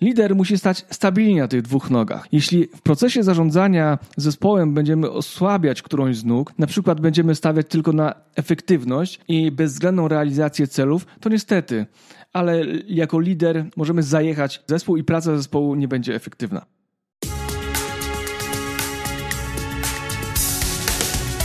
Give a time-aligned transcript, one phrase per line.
[0.00, 2.26] Lider musi stać stabilnie na tych dwóch nogach.
[2.32, 7.92] Jeśli w procesie zarządzania zespołem będziemy osłabiać którąś z nóg, na przykład będziemy stawiać tylko
[7.92, 11.86] na efektywność i bezwzględną realizację celów, to niestety,
[12.32, 16.66] ale jako lider możemy zajechać zespół i praca zespołu nie będzie efektywna.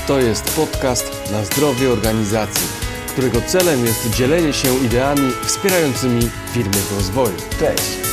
[0.08, 2.68] To jest podcast na zdrowie organizacji,
[3.08, 6.22] którego celem jest dzielenie się ideami wspierającymi
[6.54, 7.38] firmy w rozwoju.
[7.60, 8.13] Cześć!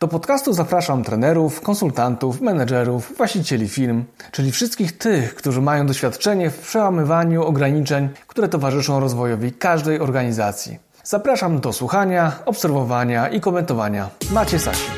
[0.00, 6.58] Do podcastu zapraszam trenerów, konsultantów, menedżerów, właścicieli firm, czyli wszystkich tych, którzy mają doświadczenie w
[6.58, 10.78] przełamywaniu ograniczeń, które towarzyszą rozwojowi każdej organizacji.
[11.04, 14.10] Zapraszam do słuchania, obserwowania i komentowania.
[14.30, 14.90] Macie Sasi.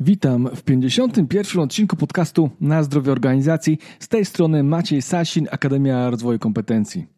[0.00, 1.62] Witam w 51.
[1.62, 3.78] odcinku podcastu Na zdrowie organizacji.
[4.00, 7.14] Z tej strony Maciej Sasin, Akademia Rozwoju Kompetencji.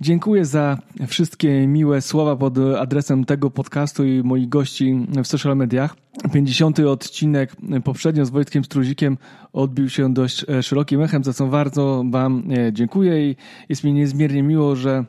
[0.00, 5.96] Dziękuję za wszystkie miłe słowa pod adresem tego podcastu i moich gości w social mediach.
[6.32, 6.80] 50.
[6.80, 9.18] odcinek poprzednio z Wojtkiem Struzikiem
[9.52, 13.36] odbił się dość e, szerokim echem, za co bardzo Wam e, dziękuję i
[13.68, 15.04] jest mi niezmiernie miło, że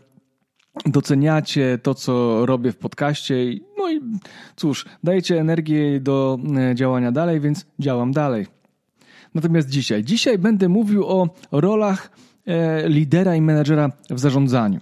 [0.86, 3.36] doceniacie to, co robię w podcaście.
[3.78, 4.02] No i
[4.56, 8.48] cóż, dajecie energię do e, działania dalej, więc działam dalej.
[9.36, 12.12] Natomiast dzisiaj, dzisiaj będę mówił o rolach
[12.88, 14.80] lidera i menedżera w zarządzaniu.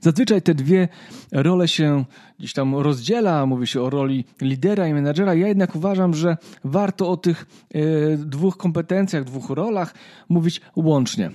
[0.00, 0.88] Zazwyczaj te dwie
[1.32, 2.04] role się
[2.38, 5.34] gdzieś tam rozdziela, mówi się o roli lidera i menedżera.
[5.34, 9.94] Ja jednak uważam, że warto o tych e, dwóch kompetencjach, dwóch rolach
[10.28, 11.30] mówić łącznie.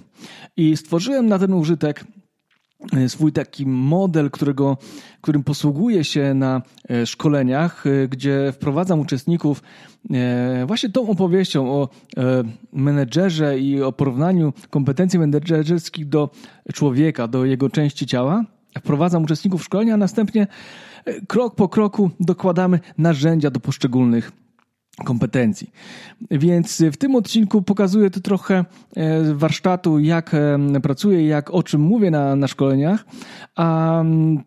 [0.57, 2.16] I stworzyłem na ten użytek E,
[3.07, 4.77] swój taki model, którego,
[5.21, 9.63] którym posługuję się na e, szkoleniach, e, gdzie wprowadzam uczestników
[10.67, 11.89] właśnie tą opowieścią o
[12.73, 16.29] menedżerze i o porównaniu kompetencji menedżerskich do
[16.73, 18.45] człowieka, do jego części ciała.
[18.79, 20.47] Wprowadzam uczestników szkolenia, a następnie
[21.27, 24.31] krok po kroku dokładamy narzędzia do poszczególnych
[25.05, 25.71] kompetencji.
[26.31, 28.65] Więc w tym odcinku pokazuję to trochę
[28.95, 33.05] e, warsztatu, jak e, pracuję, jak o czym mówię na, na szkoleniach,
[33.55, 34.03] a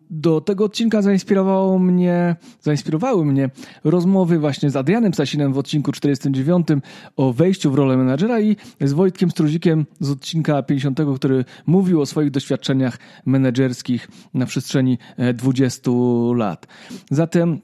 [0.09, 3.49] do tego odcinka zainspirowało mnie, zainspirowały mnie
[3.83, 6.67] rozmowy właśnie z Adrianem Sasinem w odcinku 49
[7.15, 12.05] o wejściu w rolę menadżera i z Wojtkiem Struzikiem z odcinka 50, który mówił o
[12.05, 14.97] swoich doświadczeniach menedżerskich na przestrzeni
[15.33, 15.93] 20 e,
[16.35, 16.67] lat.
[17.11, 17.59] Zatem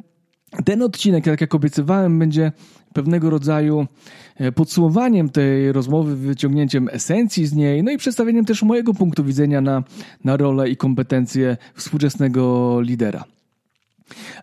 [0.66, 2.52] ten odcinek, tak jak obiecywałem, będzie
[2.94, 3.88] pewnego rodzaju
[4.36, 9.62] e, podsumowaniem tej rozmowy, wyciągnięciem esencji z niej, no i przedstawieniem też mojego punktu widzenia
[9.62, 9.84] na,
[10.24, 13.24] na rolę i kompetencje współczesnego lidera.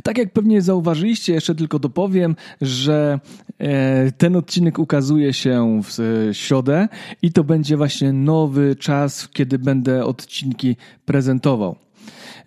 [0.02, 3.20] Tak jak pewnie zauważyliście, jeszcze tylko dopowiem, że
[3.58, 6.88] e, ten odcinek ukazuje się w środę
[7.22, 11.76] i to będzie właśnie nowy czas, kiedy będę odcinki prezentował.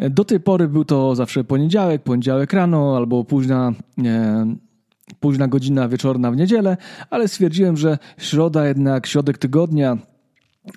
[0.09, 3.72] Do tej pory był to zawsze poniedziałek, poniedziałek rano albo późna
[4.06, 4.56] e,
[5.19, 6.78] późna godzina wieczorna w niedzielę,
[7.09, 9.97] ale stwierdziłem, że środa jednak, środek tygodnia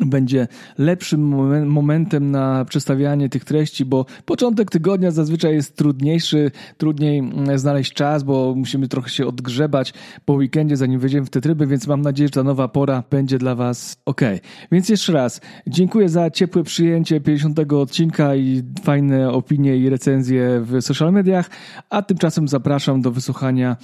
[0.06, 1.20] będzie lepszym
[1.66, 8.22] momentem na przedstawianie tych treści, bo początek tygodnia zazwyczaj jest trudniejszy, trudniej mm, znaleźć czas,
[8.22, 12.28] bo musimy trochę się odgrzebać po weekendzie, zanim wejdziemy w te tryby, więc mam nadzieję,
[12.28, 14.20] że ta nowa pora będzie dla Was ok.
[14.72, 20.82] Więc jeszcze raz, dziękuję za ciepłe przyjęcie 50 odcinka i fajne opinie i recenzje w
[20.82, 21.50] social mediach,
[21.90, 23.76] a tymczasem zapraszam do wysłuchania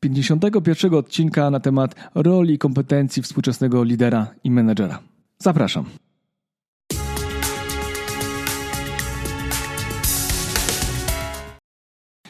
[0.00, 5.11] 51 odcinka na temat roli i kompetencji współczesnego lidera i menedżera.
[5.42, 5.84] Zapraszam.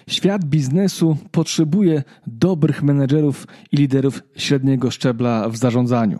[0.09, 6.19] Świat biznesu potrzebuje dobrych menedżerów i liderów średniego szczebla w zarządzaniu.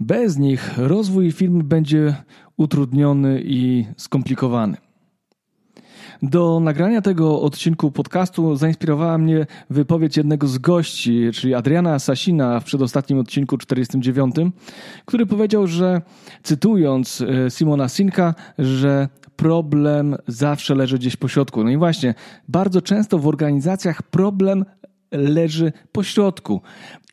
[0.00, 2.14] Bez nich rozwój firmy będzie
[2.56, 4.89] utrudniony i skomplikowany.
[6.22, 12.64] Do nagrania tego odcinku podcastu zainspirowała mnie wypowiedź jednego z gości, czyli Adriana Sasina w
[12.64, 14.34] przedostatnim odcinku 49,
[15.04, 16.02] który powiedział, że
[16.42, 21.64] cytując e, Simona Sinka, że problem zawsze leży gdzieś po środku.
[21.64, 22.14] No i właśnie,
[22.48, 24.64] bardzo często w organizacjach problem
[25.12, 26.60] leży po środku.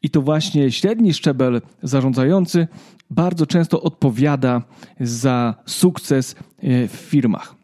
[0.03, 2.67] I to właśnie średni szczebel zarządzający
[3.09, 4.61] bardzo często odpowiada
[4.99, 7.56] za sukces e, w firmach.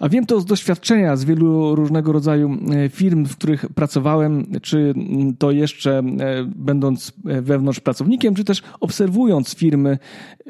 [0.00, 4.94] A wiem to z doświadczenia z wielu różnego rodzaju e, firm, w których pracowałem, czy
[5.38, 6.02] to jeszcze
[6.46, 9.98] będąc wewnątrz pracownikiem, czy też obserwując firmy,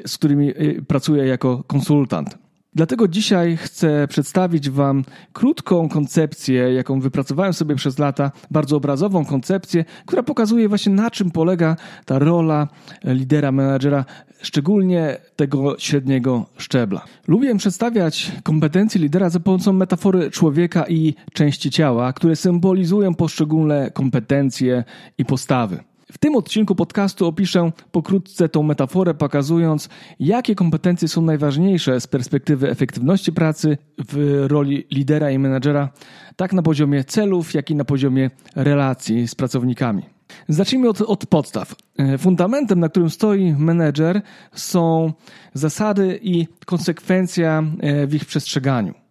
[0.05, 0.53] z którymi
[0.87, 2.46] pracuję jako konsultant.
[2.77, 5.03] Dlatego dzisiaj chcę przedstawić Wam
[5.33, 11.31] krótką koncepcję, jaką wypracowałem sobie przez lata, bardzo obrazową koncepcję, która pokazuje właśnie na czym
[11.31, 11.75] polega
[12.05, 12.67] ta rola
[13.03, 14.05] lidera, menadżera,
[14.41, 17.05] szczególnie tego średniego szczebla.
[17.27, 24.83] Lubię przedstawiać kompetencje lidera za pomocą metafory człowieka i części ciała, które symbolizują poszczególne kompetencje
[25.17, 25.86] i postawy.
[26.11, 29.89] W tym odcinku podcastu opiszę pokrótce tą metaforę, pokazując,
[30.19, 33.77] jakie kompetencje są najważniejsze z perspektywy efektywności pracy
[34.07, 35.89] w roli lidera i menedżera,
[36.35, 40.03] tak na poziomie celów, jak i na poziomie relacji z pracownikami.
[40.47, 41.75] Zacznijmy od, od podstaw.
[42.17, 44.21] Fundamentem, na którym stoi menedżer,
[44.53, 45.13] są
[45.53, 47.63] zasady i konsekwencja
[48.07, 49.06] w ich przestrzeganiu.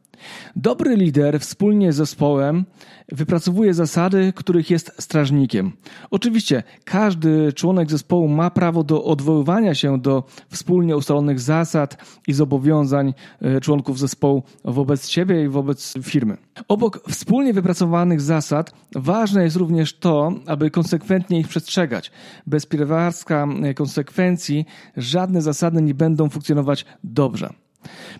[0.57, 2.65] Dobry lider wspólnie z zespołem
[3.13, 5.73] wypracowuje zasady, których jest strażnikiem.
[6.11, 13.15] Oczywiście każdy członek zespołu ma prawo do odwoływania się do wspólnie ustalonych zasad i zobowiązań
[13.41, 16.37] e, członków zespołu wobec siebie i wobec firmy.
[16.69, 22.11] Obok wspólnie wypracowanych zasad ważne jest również to, aby konsekwentnie ich przestrzegać.
[22.47, 24.67] Bez pierwarstwa e, konsekwencji
[24.97, 27.66] żadne zasady nie będą funkcjonować dobrze.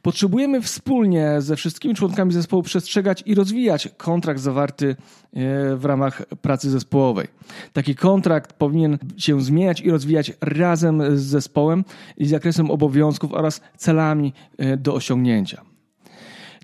[0.03, 6.71] Potrzebujemy wspólnie ze wszystkimi członkami zespołu przestrzegać i rozwijać kontrakt zawarty e, w ramach pracy
[6.71, 7.27] zespołowej.
[7.73, 11.85] Taki kontrakt powinien się zmieniać i rozwijać razem z zespołem
[12.17, 15.63] i zakresem obowiązków oraz celami e, do osiągnięcia.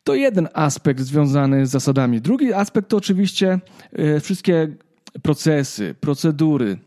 [0.04, 2.20] To jeden aspekt związany z zasadami.
[2.20, 3.60] Drugi aspekt to oczywiście
[3.92, 4.68] e, wszystkie
[5.22, 6.78] procesy, procedury,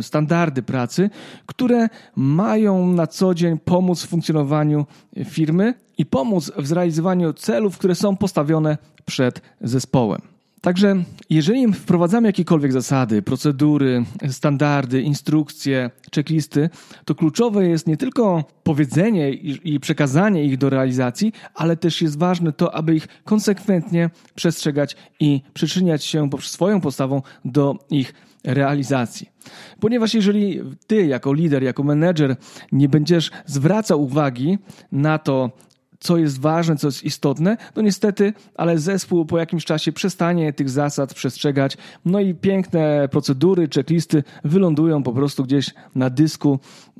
[0.00, 1.10] standardy pracy,
[1.46, 4.86] które mają na co dzień pomóc w funkcjonowaniu
[5.24, 10.20] firmy i pomóc w zrealizowaniu celów, które są postawione przed zespołem.
[10.60, 16.70] Także jeżeli wprowadzamy jakiekolwiek zasady, procedury, standardy, instrukcje, checklisty,
[17.04, 22.52] to kluczowe jest nie tylko powiedzenie i przekazanie ich do realizacji, ale też jest ważne
[22.52, 28.14] to, aby ich konsekwentnie przestrzegać i przyczyniać się poprzez swoją postawą do ich
[28.46, 29.28] realizacji.
[29.80, 32.36] Ponieważ jeżeli ty, jako lider, jako menedżer,
[32.72, 34.58] nie będziesz zwracał uwagi
[34.92, 35.50] na to,
[36.00, 40.70] co jest ważne, co jest istotne, no niestety, ale zespół po jakimś czasie przestanie tych
[40.70, 46.58] zasad przestrzegać, no i piękne procedury, checklisty wylądują po prostu gdzieś na dysku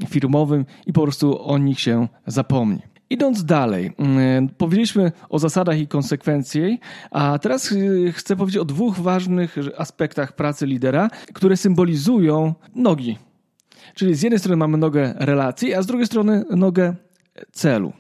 [0.08, 2.95] firmowym i po prostu o nich się zapomni.
[3.10, 6.80] Idąc dalej, mm, powiedzieliśmy o zasadach i konsekwencji,
[7.10, 13.18] a teraz y, chcę powiedzieć o dwóch ważnych aspektach pracy lidera, które symbolizują nogi.
[13.94, 16.94] Czyli z jednej strony mamy nogę relacji, a z drugiej strony nogę
[17.52, 17.92] celu.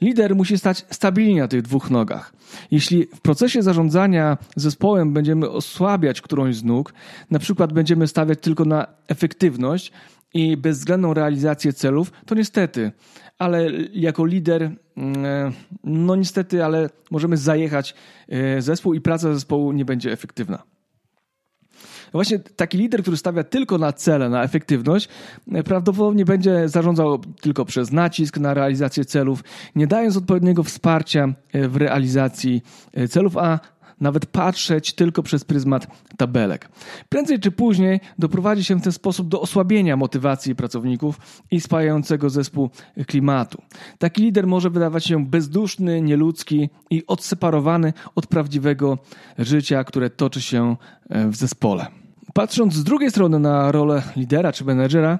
[0.00, 2.32] Lider musi stać stabilnie na tych dwóch nogach.
[2.70, 6.94] Jeśli w procesie zarządzania zespołem będziemy osłabiać którąś z nóg,
[7.30, 9.92] na przykład będziemy stawiać tylko na efektywność
[10.34, 12.92] i bezwzględną realizację celów, to niestety
[13.38, 15.52] ale jako lider, mm, e,
[15.84, 17.94] no niestety, ale możemy zajechać
[18.28, 20.62] e, zespół i praca zespołu nie będzie efektywna.
[22.12, 25.08] Właśnie taki lider, który stawia tylko na cele, na efektywność,
[25.52, 29.44] e, prawdopodobnie będzie zarządzał tylko przez nacisk na realizację celów,
[29.76, 31.34] nie dając odpowiedniego wsparcia
[31.68, 32.62] w realizacji
[33.08, 33.60] celów, a
[34.04, 35.86] nawet patrzeć tylko przez pryzmat
[36.16, 36.68] tabelek.
[37.08, 42.70] Prędzej czy później doprowadzi się w ten sposób do osłabienia motywacji pracowników i spajającego zespół
[43.06, 43.62] klimatu.
[43.98, 48.98] Taki lider może wydawać się bezduszny, nieludzki i odseparowany od prawdziwego
[49.38, 50.76] życia, które toczy się
[51.08, 51.86] e, w zespole.
[52.34, 55.18] Patrząc z drugiej strony na rolę lidera czy menedżera,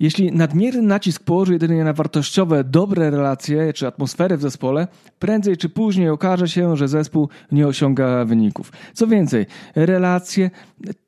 [0.00, 4.88] jeśli nadmierny nacisk położy jedynie na wartościowe, dobre relacje czy atmosferę w zespole,
[5.18, 8.72] prędzej czy później okaże się, że zespół nie osiąga wyników.
[8.94, 10.50] Co więcej, relacje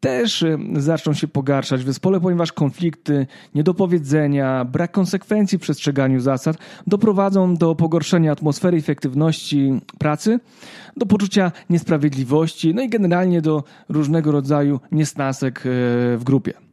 [0.00, 6.56] też y, zaczną się pogarszać w zespole, ponieważ konflikty, niedopowiedzenia, brak konsekwencji w przestrzeganiu zasad
[6.86, 10.40] doprowadzą do pogorszenia atmosfery efektywności pracy,
[10.96, 15.62] do poczucia niesprawiedliwości, no i generalnie do różnego rodzaju niesnasek y,
[16.18, 16.67] w grupie.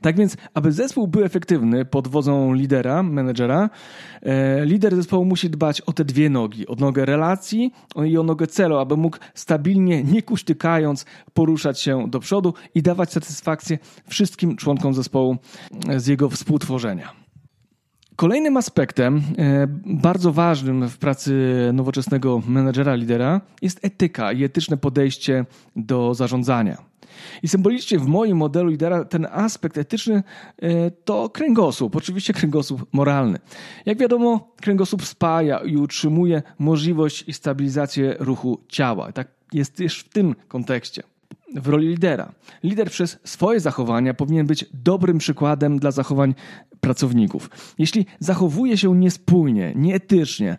[0.00, 3.70] Tak więc, aby zespół był efektywny pod wodzą lidera, menedżera,
[4.22, 7.72] e, lider zespołu musi dbać o te dwie nogi, o nogę relacji
[8.06, 11.04] i o nogę celu, aby mógł stabilnie, nie kuśtykając,
[11.34, 13.78] poruszać się do przodu i dawać satysfakcję
[14.08, 15.36] wszystkim członkom zespołu
[15.88, 17.26] e, z jego współtworzenia.
[18.16, 21.32] Kolejnym aspektem, e, bardzo ważnym w pracy
[21.72, 25.44] nowoczesnego menedżera, lidera, jest etyka i etyczne podejście
[25.76, 26.95] do zarządzania.
[27.42, 30.22] I symbolicznie w moim modelu lidera ten aspekt etyczny
[30.58, 33.38] e, to kręgosłup, oczywiście kręgosłup moralny.
[33.86, 39.12] Jak wiadomo, kręgosłup spaja i utrzymuje możliwość i stabilizację ruchu ciała.
[39.12, 41.02] Tak jest też w tym kontekście
[41.54, 42.32] w roli lidera.
[42.62, 46.34] Lider przez swoje zachowania powinien być dobrym przykładem dla zachowań
[46.80, 47.50] pracowników.
[47.78, 50.56] Jeśli zachowuje się niespójnie, nieetycznie,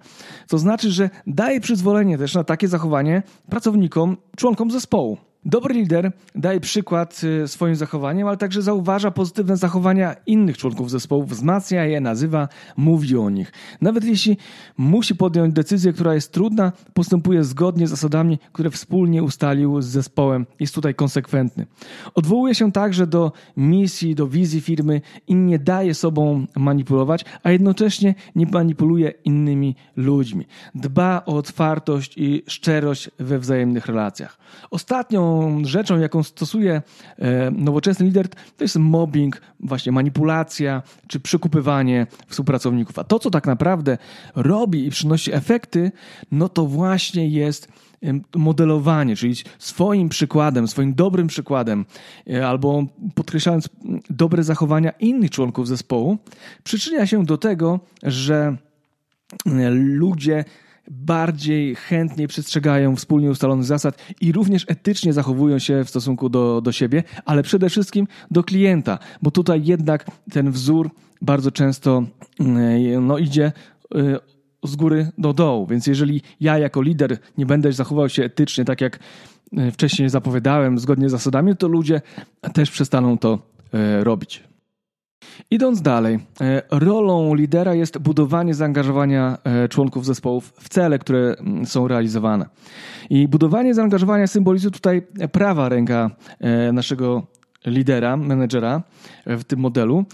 [0.48, 5.18] to znaczy, że daje przyzwolenie też na takie zachowanie pracownikom, członkom zespołu.
[5.46, 11.24] Dobry lider daje przykład y, swoim zachowaniem, ale także zauważa pozytywne zachowania innych członków zespołu,
[11.24, 13.52] wzmacnia je, nazywa, mówi o nich.
[13.82, 14.38] Nawet jeśli
[14.78, 20.46] musi podjąć decyzję, która jest trudna, postępuje zgodnie z zasadami, które wspólnie ustalił z zespołem.
[20.60, 21.66] Jest tutaj konsekwentny.
[22.16, 28.16] Odwołuje się także do misji, do wizji firmy i nie daje sobą manipulować, a jednocześnie
[28.36, 30.46] nie manipuluje innymi ludźmi.
[30.76, 34.38] Dba o otwartość i szczerość we wzajemnych relacjach.
[34.72, 35.27] Ostatnią
[35.64, 36.82] rzeczą, jaką stosuje
[37.20, 43.00] e, nowoczesny lider, to jest mobbing, właśnie manipulacja czy przekupywanie współpracowników.
[43.00, 43.98] A to, co tak naprawdę
[44.36, 45.92] robi i przynosi efekty,
[46.32, 47.68] no to właśnie jest
[48.36, 51.86] modelowanie, czyli swoim przykładem, swoim dobrym przykładem,
[52.30, 52.84] e, albo
[53.16, 53.70] podkreślając
[54.10, 56.18] dobre zachowania innych członków zespołu,
[56.64, 58.58] przyczynia się do tego, że
[59.46, 60.46] e, ludzie
[60.92, 66.72] bardziej chętnie przestrzegają wspólnie ustalonych zasad i również etycznie zachowują się w stosunku do, do
[66.72, 70.90] siebie, ale przede wszystkim do klienta, bo tutaj jednak ten wzór
[71.22, 72.04] bardzo często
[72.40, 73.52] mm, no, idzie
[73.96, 74.18] y,
[74.64, 75.68] z góry do dołu.
[75.68, 79.00] Więc jeżeli ja jako lider nie będę zachował się etycznie, tak jak
[79.58, 82.02] y, wcześniej zapowiadałem, zgodnie z zasadami, to ludzie
[82.54, 83.40] też przestaną to
[83.74, 84.44] y, robić.
[85.52, 91.66] Idąc dalej, e, rolą lidera jest budowanie zaangażowania e, członków zespołów w cele, które mm,
[91.66, 92.46] są realizowane.
[93.10, 95.02] I budowanie zaangażowania symbolizuje tutaj
[95.32, 97.28] prawa ręka e, naszego
[97.66, 98.82] lidera, menedżera
[99.26, 100.06] w tym modelu.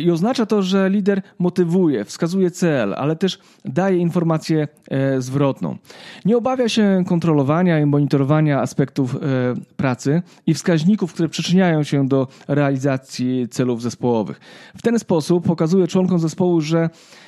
[0.00, 5.76] I oznacza to, że lider motywuje, wskazuje cel, ale też daje informację e, zwrotną.
[6.24, 9.18] Nie obawia się kontrolowania i monitorowania aspektów e,
[9.76, 14.40] pracy i wskaźników, które przyczyniają się do realizacji celów zespołowych.
[14.76, 16.88] W ten sposób pokazuje członkom zespołu, że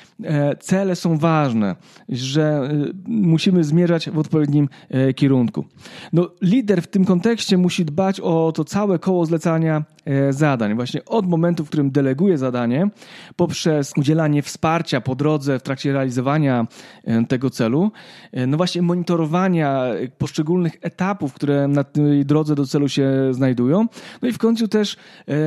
[0.59, 1.75] cele są ważne,
[2.09, 2.69] że e,
[3.07, 5.65] musimy zmierzać w odpowiednim e, kierunku.
[6.13, 9.83] No, lider w tym kontekście musi dbać o to całe koło zlecania
[10.29, 10.75] zadań.
[10.75, 12.89] Właśnie od momentu, w którym deleguje zadanie,
[13.35, 16.67] poprzez udzielanie wsparcia po drodze w trakcie realizowania
[17.27, 17.91] tego celu,
[18.47, 19.85] no właśnie monitorowania
[20.17, 23.87] poszczególnych etapów, które na tej drodze do celu się znajdują.
[24.21, 24.97] No i w końcu też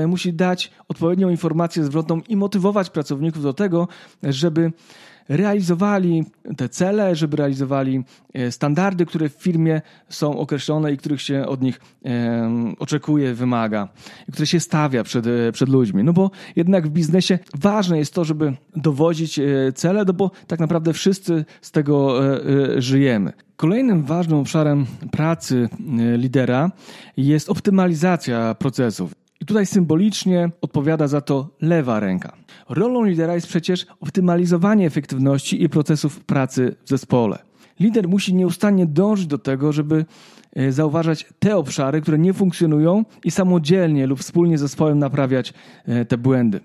[0.06, 3.88] musi dać odpowiednią informację zwrotną i motywować pracowników do tego,
[4.22, 4.72] żeby
[5.28, 6.24] realizowali
[6.56, 8.04] te cele, żeby realizowali
[8.34, 11.80] e, standardy, które w firmie są określone i których się od nich
[12.78, 13.88] oczekuje, wymaga,
[14.32, 16.04] które się stawia przed, e, przed ludźmi.
[16.04, 20.60] No bo jednak w biznesie ważne jest to, żeby dowodzić e, cele, no bo tak
[20.60, 22.20] naprawdę wszyscy z tego
[22.76, 23.32] żyjemy.
[23.56, 25.68] Kolejnym ważnym obszarem pracy
[26.16, 26.70] lidera
[27.16, 29.23] jest optymalizacja procesów.
[29.40, 32.36] I tutaj symbolicznie odpowiada za to lewa ręka.
[32.68, 37.38] Rolą lidera jest przecież optymalizowanie efektywności i procesów pracy w zespole.
[37.80, 40.04] Lider musi nieustannie dążyć do tego, żeby
[40.56, 45.54] e, zauważać te obszary, które nie funkcjonują i samodzielnie lub wspólnie z zespołem naprawiać
[45.86, 46.60] e, te błędy.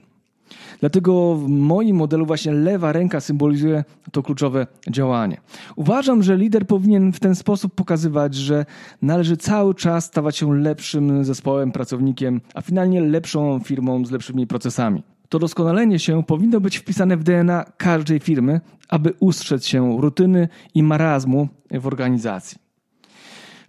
[0.80, 5.38] Dlatego w moim modelu właśnie lewa ręka symbolizuje to kluczowe działanie.
[5.76, 8.66] Uważam, że lider powinien w ten sposób pokazywać, że
[9.02, 15.04] należy cały czas stawać się lepszym zespołem, pracownikiem, a finalnie lepszą firmą z lepszymi procesami.
[15.30, 20.84] To doskonalenie się powinno być wpisane w DNA każdej firmy, aby ustrzec się rutyny i
[20.84, 22.69] marazmu w organizacji.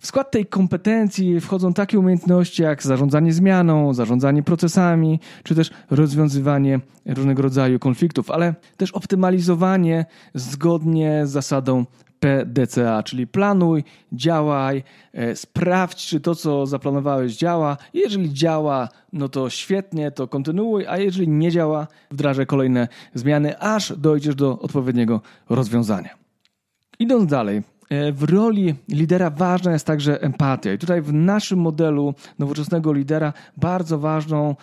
[0.00, 6.80] W skład tej kompetencji wchodzą takie umiejętności jak zarządzanie zmianą, zarządzanie procesami, czy też rozwiązywanie
[7.06, 10.04] różnego rodzaju konfliktów, ale też optymalizowanie
[10.34, 11.84] zgodnie z zasadą
[12.20, 17.76] PDCA, czyli planuj, działaj, e, sprawdź, czy to, co zaplanowałeś, działa.
[17.94, 23.92] Jeżeli działa, no to świetnie, to kontynuuj, a jeżeli nie działa, wdrażaj kolejne zmiany, aż
[23.96, 26.10] dojdziesz do odpowiedniego rozwiązania.
[26.98, 27.62] Idąc dalej,
[28.12, 30.72] w roli lidera ważna jest także empatia.
[30.72, 34.56] I tutaj w naszym modelu nowoczesnego lidera bardzo ważną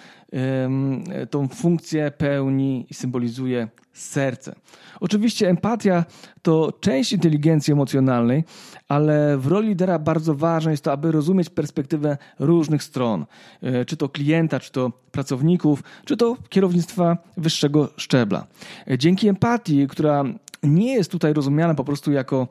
[1.30, 3.68] tą funkcję pełni i symbolizuje
[3.98, 4.56] serce.
[5.00, 6.06] Oczywiście empatia
[6.42, 8.44] to część inteligencji emocjonalnej,
[8.88, 13.26] ale w roli lidera bardzo ważne jest to, aby rozumieć perspektywę różnych stron,
[13.62, 18.48] e, czy to klienta, czy to pracowników, czy to kierownictwa wyższego szczebla.
[18.88, 20.24] E, dzięki empatii, która
[20.68, 22.48] nie jest tutaj rozumiane po prostu jako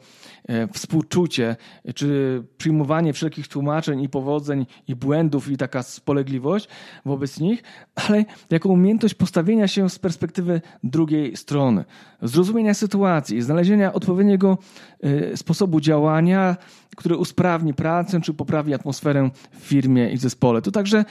[0.49, 1.57] e, współczucie,
[1.95, 6.69] czy przyjmowanie wszelkich tłumaczeń i powodzeń i błędów i taka spolegliwość
[7.05, 7.63] wobec nich,
[7.95, 11.85] ale jako umiejętność postawienia się z perspektywy drugiej strony,
[12.23, 14.59] zrozumienia sytuacji, znalezienia odpowiedniego
[15.01, 16.57] e, sposobu działania,
[16.97, 20.63] który usprawni pracę czy poprawi atmosferę w firmie i zespole.
[20.63, 21.05] To także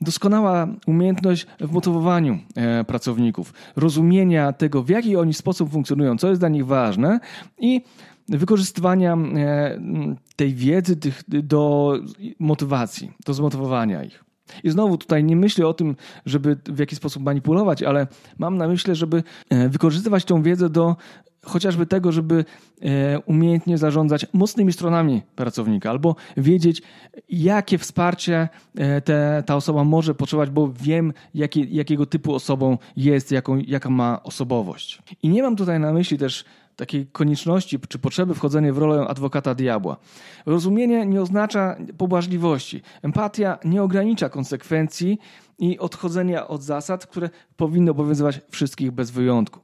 [0.00, 6.40] doskonała umiejętność w motywowaniu e, pracowników, rozumienia tego, w jaki oni sposób funkcjonują, co jest
[6.40, 7.20] dla nich ważne
[7.58, 7.82] i
[8.28, 9.78] wykorzystywania e,
[10.36, 11.94] tej wiedzy tych, do
[12.38, 14.24] motywacji, do zmotywowania ich.
[14.64, 15.96] I znowu tutaj nie myślę o tym,
[16.26, 18.06] żeby w jakiś sposób manipulować, ale
[18.38, 20.96] mam na myśli, żeby e, wykorzystywać tą wiedzę do
[21.46, 22.44] chociażby tego, żeby
[22.82, 26.82] e, umiejętnie zarządzać mocnymi stronami pracownika albo wiedzieć,
[27.28, 33.32] jakie wsparcie e, te, ta osoba może potrzebować, bo wiem, jakie, jakiego typu osobą jest,
[33.32, 35.02] jaką, jaka ma osobowość.
[35.22, 36.44] I nie mam tutaj na myśli też
[36.76, 39.96] takiej konieczności czy potrzeby wchodzenia w rolę adwokata diabła.
[40.46, 42.82] Rozumienie nie oznacza pobłażliwości.
[43.02, 45.18] Empatia nie ogranicza konsekwencji
[45.58, 49.60] i odchodzenia od zasad, które powinny obowiązywać wszystkich bez wyjątku.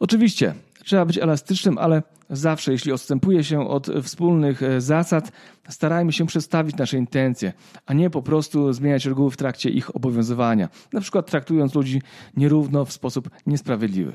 [0.00, 0.54] Oczywiście
[0.84, 5.32] trzeba być elastycznym, ale zawsze, jeśli odstępuje się od wspólnych e, zasad,
[5.68, 7.52] starajmy się przedstawić nasze intencje,
[7.86, 12.02] a nie po prostu zmieniać reguły w trakcie ich obowiązywania, na przykład traktując ludzi
[12.36, 14.12] nierówno w sposób niesprawiedliwy.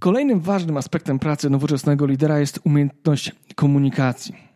[0.00, 4.53] Kolejnym ważnym aspektem pracy nowoczesnego lidera jest umiejętność komunikacji.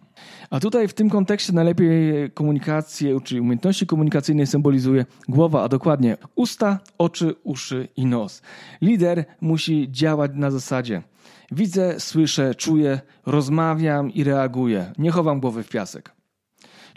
[0.51, 6.79] A tutaj w tym kontekście najlepiej komunikację, czyli umiejętności komunikacyjne symbolizuje głowa, a dokładnie usta,
[6.99, 8.43] oczy, uszy i nos.
[8.81, 11.03] Lider musi działać na zasadzie
[11.53, 14.93] widzę, słyszę, czuję, rozmawiam i reaguję.
[14.99, 16.18] Nie chowam głowy w piasek.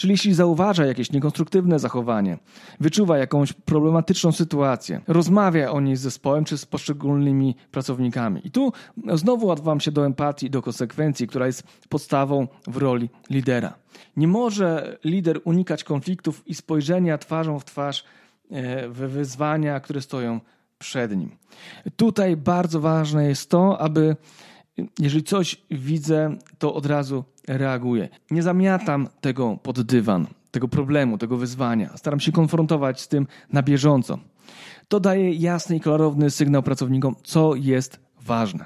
[0.01, 2.37] Czyli jeśli zauważa jakieś niekonstruktywne zachowanie,
[2.79, 8.47] wyczuwa jakąś problematyczną sytuację, rozmawia o niej z zespołem czy z poszczególnymi pracownikami.
[8.47, 8.73] I tu
[9.13, 13.73] znowu odwołam się do empatii, do konsekwencji, która jest podstawą w roli lidera.
[14.17, 18.03] Nie może lider unikać konfliktów i spojrzenia twarzą w twarz
[18.51, 20.39] e, w wyzwania, które stoją
[20.79, 21.31] przed nim.
[21.95, 24.15] Tutaj bardzo ważne jest to, aby
[24.99, 28.09] jeżeli coś widzę, to od razu reaguję.
[28.31, 31.97] Nie zamiatam tego pod dywan, tego problemu, tego wyzwania.
[31.97, 34.19] Staram się konfrontować z tym na bieżąco.
[34.87, 38.65] To daje jasny i klarowny sygnał pracownikom, co jest ważne.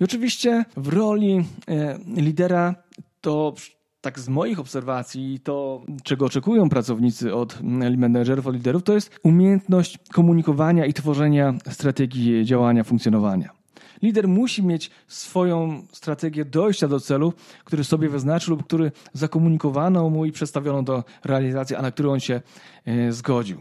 [0.00, 2.74] I oczywiście w roli e, lidera
[3.20, 3.54] to
[4.00, 9.98] tak z moich obserwacji, to czego oczekują pracownicy od menedżerów, od liderów, to jest umiejętność
[10.12, 13.55] komunikowania i tworzenia strategii działania, funkcjonowania.
[14.02, 17.32] Lider musi mieć swoją strategię dojścia do celu,
[17.64, 22.20] który sobie wyznaczył lub który zakomunikowano mu i przedstawiono do realizacji, a na który on
[22.20, 22.40] się
[22.84, 23.60] e, zgodził.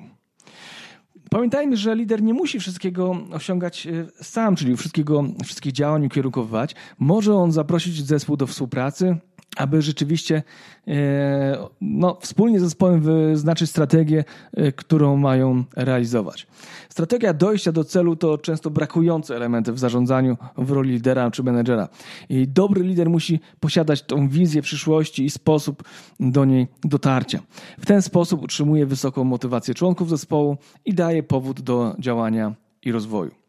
[1.29, 6.75] Pamiętajmy, że lider nie musi wszystkiego osiągać e, sam, czyli wszystkiego, wszystkich działań ukierunkowywać.
[6.99, 9.17] Może on zaprosić zespół do współpracy,
[9.58, 10.43] aby rzeczywiście
[10.88, 16.47] e, no, wspólnie z zespołem wyznaczyć strategię, e, którą mają realizować.
[16.89, 21.88] Strategia dojścia do celu to często brakujące elementy w zarządzaniu w roli lidera czy menedżera.
[22.29, 25.84] I dobry lider musi posiadać tą wizję przyszłości i sposób
[26.19, 27.39] do niej dotarcia.
[27.79, 33.44] W ten sposób utrzymuje wysoką motywację członków zespołu i daje powód do działania i rozwoju.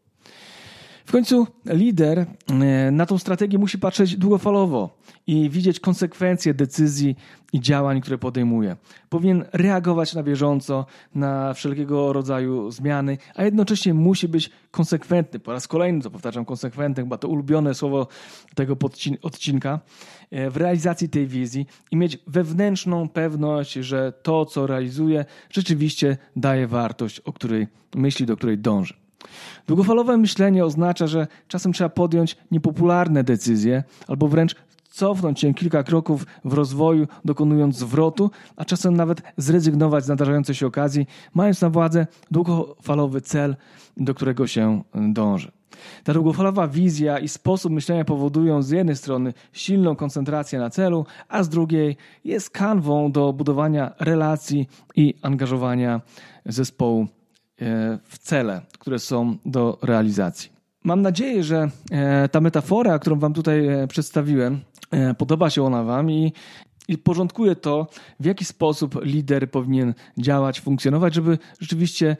[1.06, 7.16] W końcu lider e, na tą strategię musi patrzeć długofalowo i widzieć konsekwencje decyzji
[7.52, 8.76] i działań, które podejmuje.
[9.08, 15.40] Powinien reagować na bieżąco na wszelkiego rodzaju zmiany, a jednocześnie musi być konsekwentny.
[15.40, 18.06] Po raz kolejny to powtarzam, konsekwentny, chyba to ulubione słowo
[18.54, 18.76] tego
[19.22, 19.80] odcinka,
[20.30, 26.66] e, w realizacji tej wizji i mieć wewnętrzną pewność, że to, co realizuje, rzeczywiście daje
[26.66, 29.05] wartość, o której myśli, do której dąży.
[29.66, 34.56] Długofalowe myślenie oznacza, że czasem trzeba podjąć niepopularne decyzje albo wręcz
[34.90, 40.66] cofnąć się kilka kroków w rozwoju, dokonując zwrotu, a czasem nawet zrezygnować z nadarzającej się
[40.66, 43.56] okazji, mając na władze długofalowy cel,
[43.96, 45.52] do którego się dąży.
[46.04, 51.42] Ta długofalowa wizja i sposób myślenia powodują z jednej strony silną koncentrację na celu, a
[51.42, 56.00] z drugiej jest kanwą do budowania relacji i angażowania
[56.46, 57.06] zespołu
[58.04, 60.50] w cele, które są do realizacji.
[60.84, 64.60] Mam nadzieję, że e, ta metafora, którą Wam tutaj e, przedstawiłem,
[65.18, 66.32] podoba się ona Wam i,
[66.88, 67.86] i porządkuje to,
[68.20, 72.16] w jaki sposób lider powinien działać, funkcjonować, żeby rzeczywiście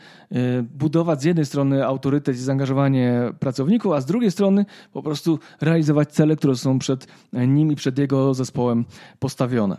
[0.63, 6.13] budować z jednej strony autorytet i zaangażowanie pracowników, a z drugiej strony po prostu realizować
[6.13, 8.85] cele, które są przed nim i przed jego zespołem
[9.19, 9.77] postawione.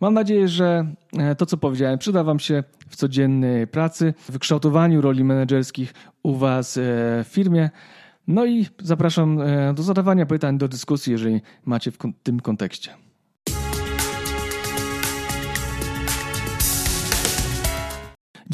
[0.00, 0.86] Mam nadzieję, że
[1.18, 6.34] e, to, co powiedziałem, przyda Wam się w codziennej pracy, w kształtowaniu roli menedżerskich u
[6.36, 6.80] Was e,
[7.24, 7.70] w firmie.
[8.28, 13.05] No i zapraszam e, do zadawania pytań, do dyskusji, jeżeli macie w tym kontekście.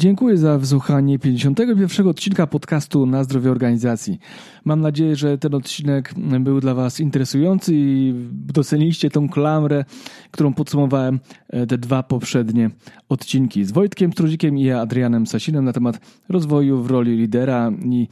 [0.03, 2.07] Dziękuję za wysłuchanie 51.
[2.07, 4.19] odcinka podcastu Na zdrowie organizacji.
[4.65, 9.85] Mam nadzieję, że ten odcinek był dla Was interesujący i doceniliście tą klamrę,
[10.31, 12.69] którą podsumowałem e, te dwa poprzednie
[13.09, 18.07] odcinki z Wojtkiem Strudzikiem i Adrianem Sasinem na temat rozwoju w roli lidera i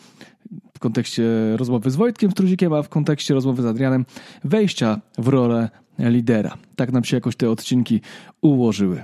[0.74, 1.24] w kontekście
[1.58, 4.06] rozmowy z Wojtkiem Strudzikiem, a w kontekście rozmowy z Adrianem
[4.44, 6.58] wejścia w rolę lidera.
[6.76, 8.02] Tak nam się jakoś te odcinki
[8.42, 9.04] ułożyły.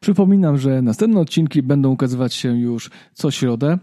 [0.00, 3.78] Przypominam, że następne odcinki będą ukazywać się już co środę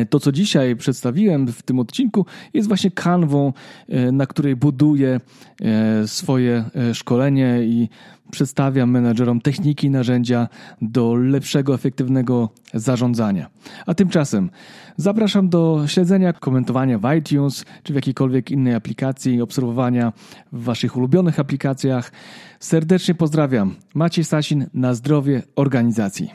[0.09, 3.53] to, co dzisiaj przedstawiłem w tym odcinku, jest właśnie kanwą,
[3.89, 5.19] e, na której buduję
[5.61, 6.63] e, swoje
[6.93, 7.89] szkolenie i
[8.31, 10.47] przedstawiam menedżerom techniki, narzędzia
[10.81, 13.49] do lepszego, efektywnego zarządzania.
[13.85, 14.49] A tymczasem
[14.97, 20.13] zapraszam do śledzenia, komentowania w iTunes czy w jakiejkolwiek innej aplikacji, obserwowania
[20.51, 22.11] w Waszych ulubionych aplikacjach.
[22.59, 23.75] Serdecznie pozdrawiam.
[23.93, 26.31] Maciej Sasin na zdrowie organizacji.